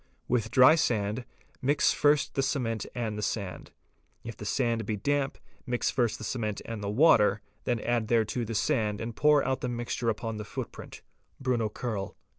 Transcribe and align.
With 0.27 0.49
dry 0.49 0.73
sand, 0.73 1.25
mix 1.61 1.91
first 1.91 2.33
the 2.33 2.41
cement 2.41 2.87
and 2.95 3.19
the 3.19 3.21
sand: 3.21 3.69
if 4.23 4.35
the 4.35 4.45
sand 4.45 4.83
be 4.83 4.95
damp, 4.95 5.37
mix 5.67 5.91
first 5.91 6.17
the 6.17 6.23
cement 6.23 6.59
and 6.65 6.83
the 6.83 6.89
water, 6.89 7.43
then 7.65 7.79
add 7.81 8.07
thereto 8.07 8.43
the 8.43 8.55
sand 8.55 8.99
and 8.99 9.15
pour 9.15 9.45
out 9.45 9.61
the 9.61 9.69
mixture 9.69 10.09
upon 10.09 10.37
the 10.37 10.43
footprint 10.43 11.03
(Bruno 11.39 11.69
Kerl). 11.69 12.15